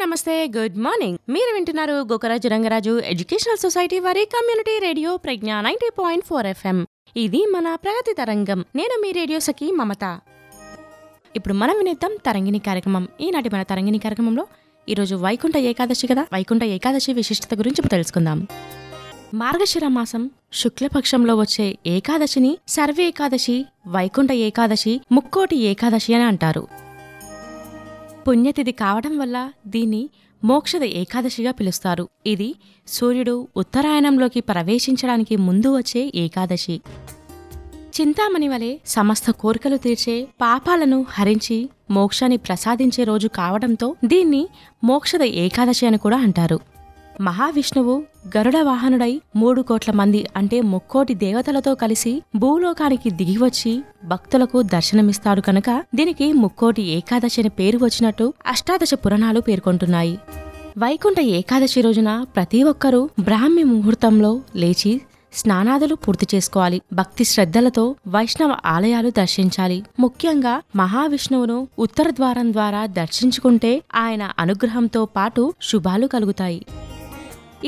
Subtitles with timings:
[0.00, 6.24] నమస్తే good morning మీరు వింటున్నారు గోకరాజు రంగరాజు ఎడ్యుకేషనల్ సొసైటీ వారి community radio Pragna ninety point
[6.26, 8.64] four FM ఇది మన ప్రగతి తరంగం.
[8.76, 10.20] నేను మీ రేడియో సఖి మమత.
[11.36, 13.08] ఇప్పుడు మనం వినేద్దాం తరంగిణి కార్యక్రమం.
[13.20, 14.46] ఈనాటి మన తరంగిణి కార్యక్రమంలో
[14.88, 16.26] ఈరోజు వైకుంఠ ఏకాదశి కదా?
[16.32, 18.46] వైకుంఠ ఏకాదశి విశిష్టత గురించి తెలుసుకుందాం.
[19.34, 26.89] మార్గశిర మాసం శుక్లపక్షంలో వచ్చే ఏకాదశిని సర్వ ఏకాదశి వైకుంఠ ఏకాదశి ముక్కోటి ఏకాదశి అని అంటారు.
[28.26, 30.10] పుణ్యతిథి కావడం వల్ల దీన్ని
[30.44, 32.08] మోక్షద ఏకాదశిగా పిలుస్తారు.
[32.26, 32.54] ఇది
[32.86, 36.80] సూర్యుడు ఉత్తరాయణంలోకి ప్రవేశించడానికి ముందు వచ్చే ఏకాదశి.
[38.00, 44.48] చింతామణి వలె సమస్త కోరికలు తీర్చే పాపాలను హరించి మోక్షాన్ని ప్రసాదించే రోజు కావడంతో దీన్ని
[44.84, 46.69] మోక్షద ఏకాదశి అని కూడా అంటారు.
[47.20, 47.94] మహావిష్ణువు
[48.36, 53.72] గరుడ వాహనుడై మూడు కోట్ల మంది అంటే ముక్కోటి దేవతలతో కలిసి భూలోకానికి దిగివచ్చి
[54.04, 60.18] భక్తులకు దర్శనమిస్తాడు కనుక దీనికి ముక్కోటి ఏకాదశి అని పేరు వచ్చినట్టు అష్టాదశ పురాణాలు పేర్కొంటున్నాయి.
[60.78, 64.92] వైకుంఠ ఏకాదశి రోజున ప్రతి ఒక్కరూ బ్రాహ్మి ముహూర్తంలో లేచి
[65.32, 66.78] స్నానాదులు పూర్తి చేసుకోవాలి.
[66.92, 69.78] భక్తి శ్రద్ధలతో వైష్ణవ ఆలయాలు దర్శించాలి.
[70.00, 76.60] ముఖ్యంగా మహావిష్ణువును ఉత్తర ద్వారం ద్వారా దర్శించుకుంటే ఆయన అనుగ్రహంతో పాటు శుభాలు కలుగుతాయి.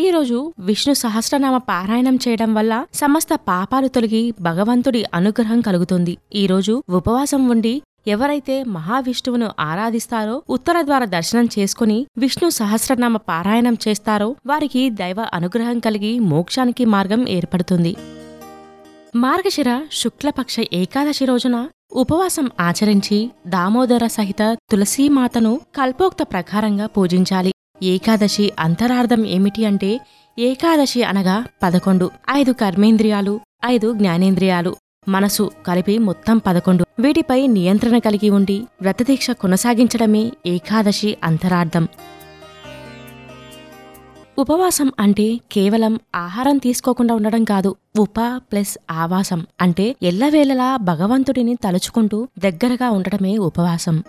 [0.00, 6.14] ఈ రోజు విష్ణు సహస్రనామ పారాయణం చేయడం వల్ల సమస్త పాపాలు తొలగి భగవంతుడి అనుగ్రహం కలుగుతుంది.
[6.34, 14.28] ఈ రోజు ఉపవాసం ఉండి ఎవరైతే మహావిష్ణువును ఆరాధిస్తారో ఉత్తర ద్వార దర్శనం చేసుకుని విష్ణు సహస్రనామ పారాయణం చేస్తారో
[14.46, 17.94] వారికి దైవ అనుగ్రహం కలిగి మోక్షానికి మార్గం ఏర్పడుతుంది.
[19.16, 21.56] మార్గశిర శుక్లపక్ష ఏకాదశి రోజున
[21.92, 27.51] ఉపవాసం ఆచరించి దామోదర సహిత తులసీమాతను కల్పోక్త ప్రకారంగా పూజించాలి.
[27.82, 30.00] ఏకాదశి అంతరార్థం ఏమిటి అంటే
[30.38, 34.76] ఏకాదశి అనగా పదకొండు ఐదు కర్మేంద్రియాలు ఐదు జ్ఞానేంద్రియాలు.
[35.08, 36.86] మనసు కలిపి మొత్తం పదకొండు.
[36.98, 41.88] వీటిపై నియంత్రణ కలిగి ఉండి వ్రతదీక్ష కొనసాగించడమే ఏకాదశి అంతరార్థం.
[44.38, 52.90] ఉపవాసం అంటే కేవలం ఆహారం తీసుకోకుండా ఉండడం కాదు ఉప ప్లస్ ఆవాసం అంటే ఎల్లవేళలా భగవంతుడిని తలుచుకుంటూ దగ్గరగా
[52.90, 54.02] ఉండటమే ఉపవాసం.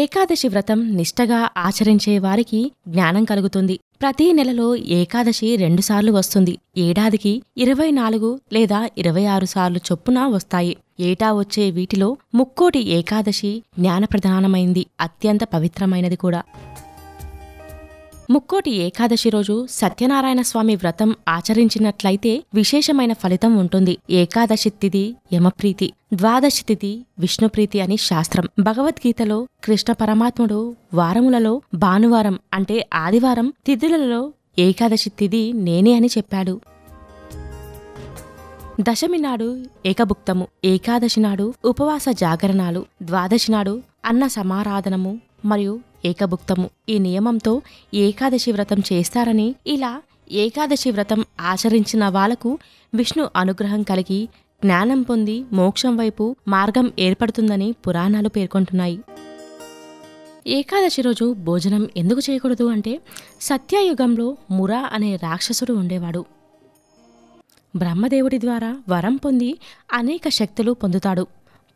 [0.00, 3.76] ఏకాదశి వ్రతం నిష్టగా ఆచరించే వారికి జ్ఞానం కలుగుతుంది.
[4.00, 6.58] ప్రతి నెలలో ఏకాదశి రెండుసార్లు వస్తుంది.
[6.78, 10.76] ఏడాదికి ఇరవై నాలుగు లేదా ఇరవై ఆరు సార్లు చొప్పున వస్తాయి.
[11.00, 14.86] ఏటా వచ్చే వీటిలో ముక్కోటి ఏకాదశి జ్ఞానప్రధానమైంది.
[15.00, 16.42] అత్యంత పవిత్రమైనది కూడా.
[18.32, 23.98] ముక్కోటి ఏకాదశి రోజు సత్యనారాయణ స్వామి వ్రతం ఆచరించినట్లయితే విశేషమైన ఫలితం ఉంటుంది.
[24.10, 28.46] ఏకాదశి తిథి యమప్రీతి ద్వాదశి తిథి విష్ణుప్రీతి అని శాస్త్రం.
[28.60, 34.22] భగవద్గీతలో కృష్ణ పరమాత్ముడు వారములలో భానువారం అంటే ఆదివారం తిథులలో
[34.58, 36.60] ఏకాదశి తిథి నేనే అని చెప్పాడు.
[38.80, 39.48] దశమి నాడు
[39.86, 45.12] ఏకభుక్తము ఏకాదశి నాడు ఉపవాస జాగరణాలు ద్వాదశి నాడు అన్న సమారాధనము
[45.44, 45.74] మరియు
[46.04, 46.70] ఏకభుక్తము.
[46.88, 47.62] ఈ నియమంతో
[47.94, 50.02] ఏకాదశి వ్రతం చేస్తారని ఇలా
[50.32, 52.58] ఏకాదశి వ్రతం ఆచరించిన వాళ్ళకు
[52.94, 54.28] విష్ణు అనుగ్రహం కలిగి
[54.64, 58.98] జ్ఞానం పొంది మోక్షం వైపు మార్గం ఏర్పడుతుందని పురాణాలు పేర్కొంటున్నాయి.
[60.46, 63.00] ఏకాదశి రోజు భోజనం ఎందుకు చేయకూడదు అంటే
[63.40, 66.24] సత్యయుగంలో మురా అనే రాక్షసుడు ఉండేవాడు.
[67.76, 69.58] బ్రహ్మదేవుడి ద్వారా వరం పొంది
[69.92, 71.26] అనేక శక్తులు పొందుతాడు.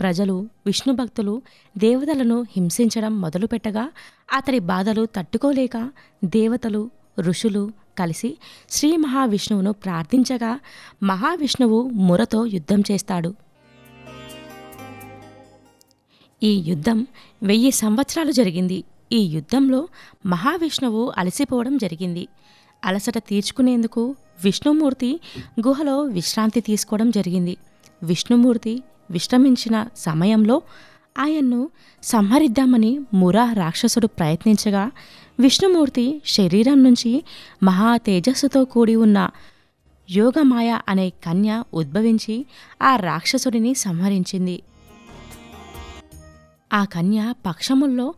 [0.00, 1.42] ప్రజలు విష్ణు భక్తులు
[1.78, 3.84] దేవతలను హింసించడం మొదలుపెట్టగా
[4.32, 5.90] అతడి బాధలు తట్టుకోలేక
[6.24, 6.90] దేవతలు
[7.20, 8.36] ఋషులు కలిసి
[8.70, 10.60] శ్రీ మహావిష్ణువును ప్రార్థించగా
[11.02, 13.34] మహావిష్ణువు మురతో యుద్ధం చేస్తాడు.
[16.42, 17.06] ఈ యుద్ధం
[17.42, 18.84] వెయ్యి సంవత్సరాలు జరిగింది.
[19.12, 19.88] ఈ యుద్ధంలో
[20.26, 22.28] మహావిష్ణువు అలసిపోవడం జరిగింది.
[22.84, 24.14] అలసట తీర్చుకునేందుకు
[24.44, 25.20] విష్ణుమూర్తి
[25.66, 27.56] గుహలో విశ్రాంతి తీసుకోవడం జరిగింది.
[28.02, 30.62] విష్ణుమూర్తి విశ్రమించిన సమయంలో
[31.18, 31.70] ఆయన్ను
[32.02, 34.90] సంహరిద్దామని మురా రాక్షసుడు ప్రయత్నించగా
[35.40, 37.24] విష్ణుమూర్తి శరీరం నుంచి
[37.62, 39.30] మహా తేజస్సుతో కూడి ఉన్న
[40.10, 42.46] యోగమాయ అనే కన్య ఉద్భవించి
[42.82, 44.62] ఆ రాక్షసుడిని సంహరించింది.
[46.72, 48.14] ఆ కన్య పక్షముల్లో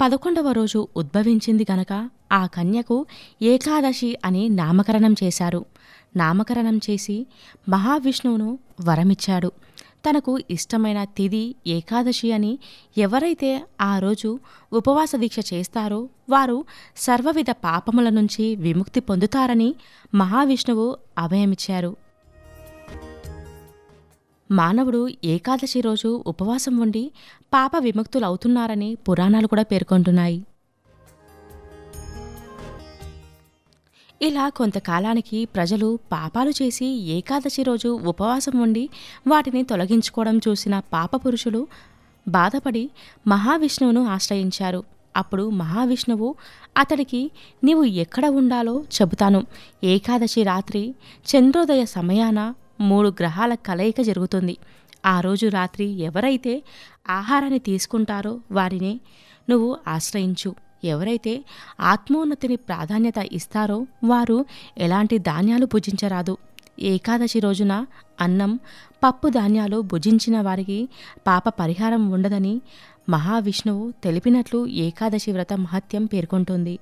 [0.00, 3.06] పదకొండవ రోజు ఉద్భవించింది గనక ఆ కన్యకు
[3.42, 5.64] ఏకాదశి అని నామకరణం చేశారు.
[6.16, 7.26] నామకరణం చేసి
[7.68, 9.52] మహావిష్ణువును వరమిచ్చాడు.
[10.08, 12.58] తనకు ఇష్టమైన తిది ఏకాదశి అని
[12.98, 13.50] ఎవరైతే
[13.80, 14.38] ఆ రోజు
[14.72, 16.58] ఉపవాస దీక్ష చేస్తారో వారు
[16.96, 19.70] సర్వవిధ పాపముల నుంచి విముక్తి పొందుతారని
[20.14, 20.88] మహావిష్ణువు
[21.18, 21.92] అభయమిచ్చారు.
[24.50, 27.04] మానవుడు ఏకాదశి రోజు ఉపవాసం ఉండి
[27.54, 30.38] పాప విముక్తులవుతున్నారని పురాణాలు కూడా పేర్కొంటున్నాయి.
[34.22, 38.88] ఇలా కొంతకాలానికి ప్రజలు పాపాలు చేసి ఏకాదశి రోజు ఉపవాసం ఉండి
[39.26, 41.66] వాటిని తొలగించుకోవడం చూసిన పాపపురుషులు
[42.28, 42.90] బాధపడి
[43.26, 44.84] మహావిష్ణువును ఆశ్రయించారు.
[45.16, 46.34] అప్పుడు మహావిష్ణువు
[46.76, 47.30] అతడికి
[47.64, 49.46] నీవు ఎక్కడ ఉండాలో చెబుతాను.
[49.84, 50.94] ఏకాదశి రాత్రి
[51.26, 54.56] చంద్రోదయ సమయాన మూడు గ్రహాల కలయిక జరుగుతుంది.
[55.06, 56.62] ఆ రోజు రాత్రి ఎవరైతే
[57.08, 59.00] ఆహారాన్ని తీసుకుంటారో వారిని
[59.50, 60.65] నువ్వు ఆశ్రయించు.
[60.84, 61.44] ఎవరైతే
[61.80, 64.44] ఆత్మోన్నతిని ప్రాధాన్యత ఇస్తారో వారు
[64.78, 66.36] ఎలాంటి ధాన్యాలు భుజించరాదు.
[66.78, 67.86] ఏకాదశి రోజున
[68.20, 68.58] అన్నం
[69.04, 70.88] పప్పు ధాన్యాలు భుజించిన వారికి
[71.26, 72.60] పాప పరిహారం ఉండదని
[73.08, 76.78] మహావిష్ణువు తెలిపినట్లు ఏకాదశి వ్రత మహత్యం పేర్కొంటుంది.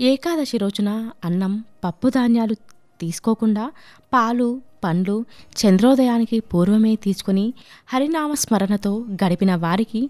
[0.00, 2.54] ఏకాదశి రోజున అన్నం పప్పు ధాన్యాలు
[3.00, 3.72] తీసుకోకుండా
[4.14, 5.16] పాలు పండ్లు
[5.60, 7.46] చంద్రోదయానికి పూర్వమే తీసుకుని
[7.92, 8.92] హరినామ స్మరణతో
[9.24, 10.02] గడిపిన వారికి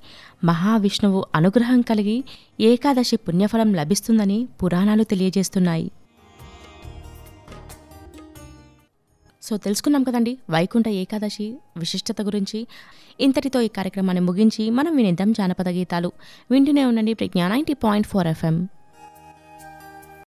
[0.44, 2.16] మహావిష్ణువు అనుగ్రహం కలిగి
[2.60, 5.88] ఏకాదశి పుణ్యఫలం లభిస్తుందని పురాణాలు తెలియజేస్తున్నాయి.
[9.46, 11.46] సో తెలుసుకున్నాం కదండి వైకుంఠ ఏకాదశి
[11.76, 12.58] విశిష్టత గురించి.
[13.20, 16.10] ఇంతటితో ఈ కార్యక్రమాన్ని ముగించి మనం వినిద్దాం జానపద గీతాలు.
[16.50, 18.56] వింటూనే ఉండండి Pragna ninety point four FM.